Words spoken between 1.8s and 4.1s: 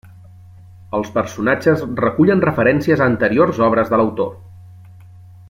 recullen referències a anteriors obres de